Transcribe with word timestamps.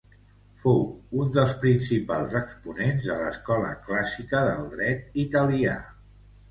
Fou 0.61 0.79
un 1.23 1.29
dels 1.35 1.53
principals 1.65 2.33
exponents 2.41 3.07
de 3.11 3.19
l'Escola 3.23 3.71
Clàssica 3.87 4.43
del 4.51 4.69
dret 4.77 5.23
italià. 5.29 5.81